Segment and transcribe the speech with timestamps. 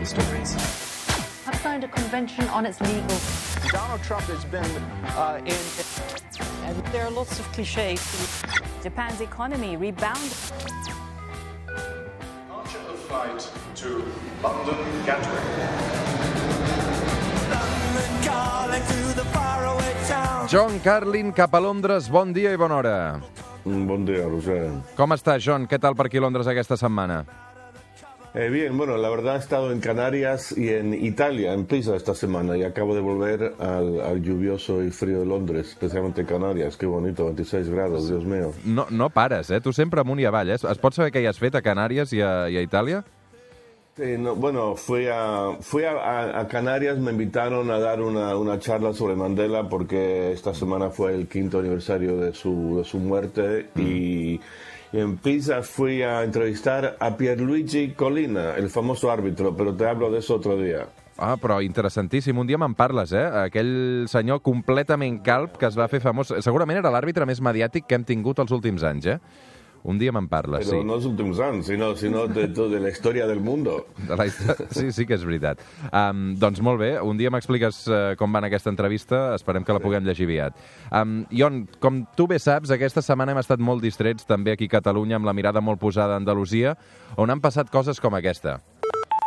[0.00, 0.54] the stories.
[1.44, 3.18] have signed a convention on its legal.
[3.70, 4.64] Donald Trump has been
[5.12, 5.60] uh, in.
[6.64, 8.00] And there are lots of cliches.
[8.82, 10.32] Japan's economy rebounded.
[11.66, 13.88] Departure of flight to
[14.42, 15.44] London Gatwick.
[20.48, 23.22] John Carlin, cap a Londres, bon dia i bona hora.
[23.64, 24.66] Un buen día, Roser.
[24.96, 25.68] Com està, John?
[25.70, 27.20] Què tal per aquí a Londres aquesta setmana?
[28.32, 32.14] Eh, bien, bueno, la verdad he estado en Canarias y en Italia, en Pisa esta
[32.14, 36.76] semana, y acabo de volver al, al lluvioso y frío de Londres, especialmente Canarias.
[36.76, 38.52] Qué bonito, 26 grados, Dios mío.
[38.64, 39.60] No, no pares, eh?
[39.60, 40.54] Tu sempre amunt i avall, eh?
[40.62, 43.02] Es pot saber què hi has fet a Canàries i a, i a Itàlia?
[43.98, 48.36] Sí, no, bueno, fui, a, fui a, a- a Canarias, me invitaron a dar una,
[48.38, 52.98] una charla sobre Mandela porque esta semana fue el quinto aniversario de su, de su
[52.98, 54.40] muerte y, y
[54.92, 60.18] en Pisa fui a entrevistar a Pierluigi Colina, el famoso árbitro, pero te hablo de
[60.18, 60.86] eso otro día.
[61.20, 62.38] Ah, però interessantíssim.
[62.40, 63.26] Un dia me'n parles, eh?
[63.44, 66.32] Aquell senyor completament calp que es va fer famós.
[66.40, 69.18] Segurament era l'àrbitre més mediàtic que hem tingut els últims anys, eh?
[69.82, 70.86] Un dia me'n parles, Pero sí.
[70.86, 73.86] no los últimos años, sino, sino de, de, la historia del mundo.
[73.96, 74.68] De la història.
[74.70, 75.62] Sí, sí que és veritat.
[75.88, 79.76] Um, doncs molt bé, un dia m'expliques uh, com va anar aquesta entrevista, esperem que
[79.76, 80.58] la puguem llegir aviat.
[80.92, 84.76] Um, Ion, com tu bé saps, aquesta setmana hem estat molt distrets també aquí a
[84.76, 86.76] Catalunya amb la mirada molt posada a Andalusia,
[87.16, 88.60] on han passat coses com aquesta.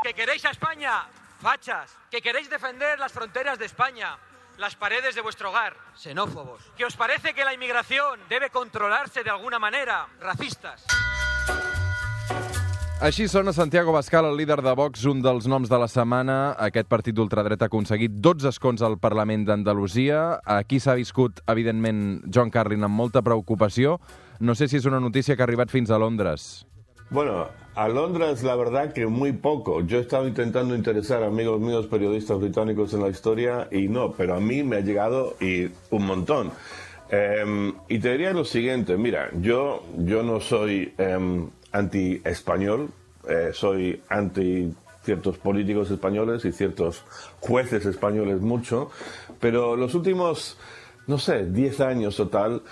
[0.03, 1.07] que queréis a España,
[1.39, 4.17] fachas, que queréis defender las fronteras de España,
[4.57, 9.29] las paredes de vuestro hogar, xenófobos, que os parece que la inmigración debe controlarse de
[9.29, 10.85] alguna manera, racistas.
[13.03, 16.55] Així sona Santiago Bascal, el líder de Vox, un dels noms de la setmana.
[16.55, 20.39] Aquest partit d'ultradreta ha aconseguit 12 escons al Parlament d'Andalusia.
[20.45, 23.97] Aquí s'ha viscut, evidentment, John Carlin amb molta preocupació.
[24.39, 26.63] No sé si és una notícia que ha arribat fins a Londres.
[27.13, 29.81] Bueno, a Londres la verdad que muy poco.
[29.81, 34.13] Yo he estado intentando interesar a amigos míos periodistas británicos en la historia y no,
[34.13, 36.49] pero a mí me ha llegado y un montón.
[37.11, 42.89] Eh, y te diría lo siguiente, mira, yo, yo no soy eh, anti-español,
[43.29, 44.73] eh, soy anti
[45.03, 47.03] ciertos políticos españoles y ciertos
[47.41, 48.89] jueces españoles mucho,
[49.39, 50.57] pero los últimos,
[51.05, 52.63] no sé, 10 años o tal,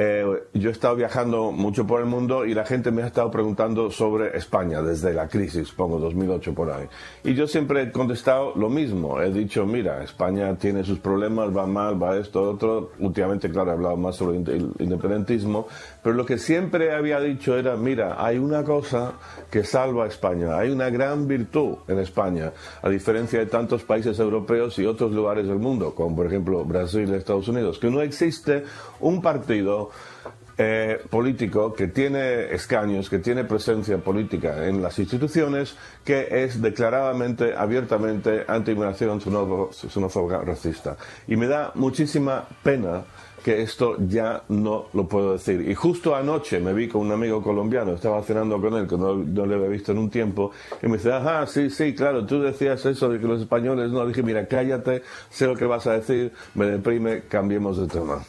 [0.00, 3.32] eh, yo he estado viajando mucho por el mundo y la gente me ha estado
[3.32, 6.86] preguntando sobre España desde la crisis, pongo 2008 por ahí.
[7.24, 9.20] Y yo siempre he contestado lo mismo.
[9.20, 12.92] He dicho, mira, España tiene sus problemas, va mal, va esto, otro.
[13.00, 15.66] Últimamente, claro, he hablado más sobre el independentismo.
[16.00, 19.14] Pero lo que siempre había dicho era, mira, hay una cosa
[19.50, 20.56] que salva a España.
[20.56, 25.48] Hay una gran virtud en España, a diferencia de tantos países europeos y otros lugares
[25.48, 28.62] del mundo, como por ejemplo Brasil Estados Unidos, que no existe
[29.00, 29.87] un partido
[30.60, 37.54] eh, político que tiene escaños, que tiene presencia política en las instituciones, que es declaradamente,
[37.54, 40.96] abiertamente anti-inmigración, xenófoba, racista.
[41.28, 43.04] Y me da muchísima pena
[43.44, 45.60] que esto ya no lo puedo decir.
[45.70, 49.14] Y justo anoche me vi con un amigo colombiano, estaba cenando con él, que no,
[49.14, 50.50] no le había visto en un tiempo,
[50.82, 54.04] y me dice, ajá, sí, sí, claro, tú decías eso de que los españoles no.
[54.04, 58.24] Dije, mira, cállate, sé lo que vas a decir, me deprime, cambiemos de tema.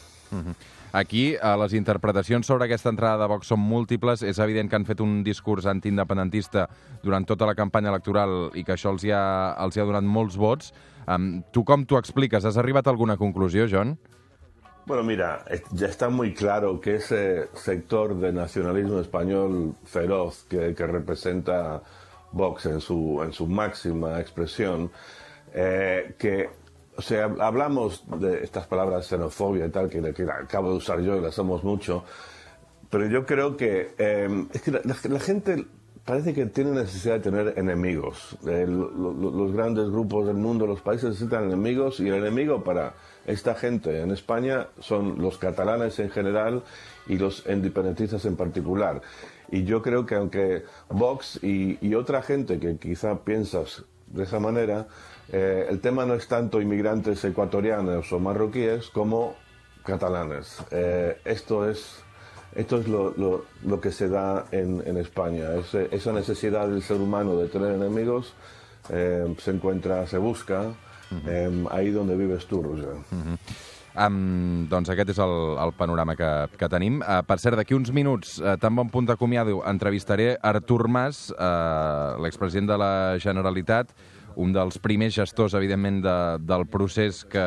[0.92, 4.24] Aquí, eh, les interpretacions sobre aquesta entrada de Vox són múltiples.
[4.26, 6.66] És evident que han fet un discurs antiindependentista
[7.02, 10.06] durant tota la campanya electoral i que això els hi ha, els hi ha donat
[10.06, 10.72] molts vots.
[11.06, 12.44] Um, tu com t'ho expliques?
[12.44, 13.96] Has arribat a alguna conclusió, John?
[14.86, 20.86] Bueno, mira, ya está muy claro que ese sector de nacionalismo español feroz que, que
[20.86, 21.82] representa
[22.32, 24.90] Vox en su, en su máxima expresión,
[25.52, 26.50] eh, que,
[27.00, 31.16] o sea, hablamos de estas palabras xenofobia y tal, que, que acabo de usar yo
[31.16, 32.04] y las somos mucho,
[32.90, 35.64] pero yo creo que eh, es que la, la- la gente
[36.04, 38.36] parece que tiene necesidad de tener enemigos.
[38.46, 42.62] Eh, lo- lo- los grandes grupos del mundo, los países necesitan enemigos y el enemigo
[42.64, 42.92] para
[43.26, 46.62] esta gente en España son los catalanes en general
[47.06, 49.00] y los independentistas en particular.
[49.50, 54.38] Y yo creo que aunque Vox y, y otra gente que quizá piensas de esa
[54.40, 54.88] manera,
[55.32, 59.34] eh, el tema no es tanto inmigrantes ecuatorianos o marroquíes como
[59.84, 60.58] catalanes.
[60.70, 62.02] Eh, esto es
[62.54, 65.54] esto es lo, lo- lo que se da en, en España.
[65.54, 68.34] Ese- esa necesidad del ser humano de tener enemigos
[68.88, 70.64] eh, se encuentra, se busca
[71.26, 72.96] eh, ahí donde vives tú, Roger.
[73.90, 77.00] Um, doncs aquest és el, el panorama que, que tenim.
[77.02, 82.14] Uh, per cert, d'aquí uns minuts, uh, tan bon punt d'acomiado, entrevistaré Artur Mas, uh,
[82.22, 83.90] l'expresident de la Generalitat,
[84.36, 86.16] un dels primers gestors, evidentment, de,
[86.46, 87.44] del procés que,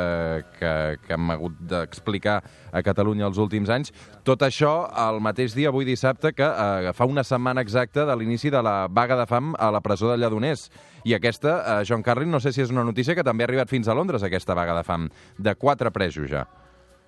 [0.58, 2.40] que, que hem hagut d'explicar
[2.72, 3.94] a Catalunya els últims anys.
[4.28, 4.74] Tot això
[5.06, 8.88] el mateix dia, avui dissabte, que eh, fa una setmana exacta de l'inici de la
[8.90, 10.70] vaga de fam a la presó de Lledoners.
[11.04, 13.72] I aquesta, eh, John Carlin, no sé si és una notícia que també ha arribat
[13.72, 16.48] fins a Londres, aquesta vaga de fam, de quatre presos ja.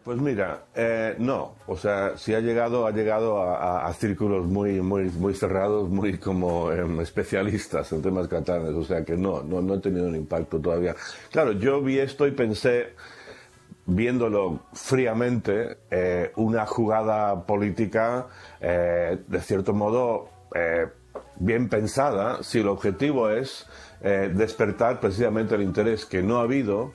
[0.06, 5.06] Pues mira, eh, no, o sea, si ha llegado, ha llegado a, círculos muy, muy,
[5.06, 9.74] muy cerrados, muy como eh, especialistas en temas catalanes, o sea que no, no, no
[9.74, 10.96] he tenido un impacto todavía.
[11.32, 12.94] Claro, yo vi esto y pensé,
[13.88, 18.28] viéndolo fríamente, eh, una jugada política,
[18.62, 20.86] eh, de cierto modo, eh,
[21.38, 23.66] bien pensada, si el objetivo es
[24.36, 26.92] despertar precisamente el interés que no ha habido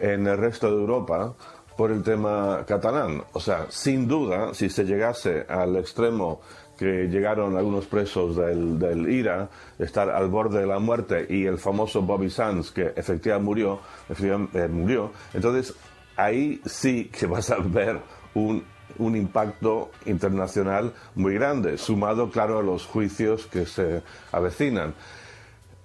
[0.00, 1.34] en el resto de Europa
[1.76, 3.22] por el tema catalán.
[3.32, 6.40] O sea, sin duda, si se llegase al extremo
[6.76, 9.48] que llegaron algunos presos del, del IRA,
[9.78, 14.64] estar al borde de la muerte, y el famoso Bobby Sands, que efectivamente murió, efectivamente,
[14.64, 15.74] eh, murió, entonces
[16.16, 18.00] ahí sí que vas a ver
[18.34, 18.64] un,
[18.98, 24.02] un impacto internacional muy grande, sumado, claro, a los juicios que se
[24.32, 24.94] avecinan.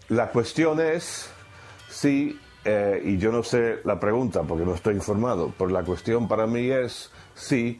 [0.09, 1.29] La cuestión es
[1.89, 2.39] si
[2.69, 6.45] eh, y yo no sé la pregunta porque no estoy informado, pero la cuestión para
[6.45, 7.79] mí es si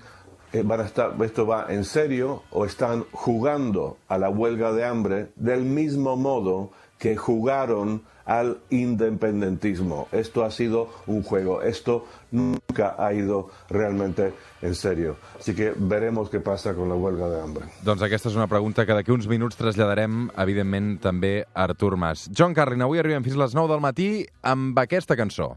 [0.64, 5.28] van a estar, esto va en serio o están jugando a la huelga de hambre
[5.36, 10.08] del mismo modo que jugaron al independentismo.
[10.12, 15.16] Esto ha sido un juego, esto nunca ha ido realmente en serio.
[15.40, 17.72] Así que veremos què passa con la huelga de hambre.
[17.88, 22.28] Doncs aquesta és una pregunta que d'aquí uns minuts traslladarem, evidentment, també a Artur Mas.
[22.36, 24.12] John Carlin, avui arribem fins a les 9 del matí
[24.44, 25.56] amb aquesta cançó.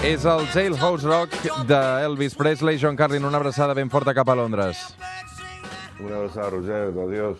[0.00, 1.34] És el Jailhouse Rock
[1.68, 2.78] d'Elvis Presley.
[2.80, 4.78] John Carlin, una abraçada ben forta cap a Londres.
[6.00, 7.28] Una abraçada, Roger, adiós.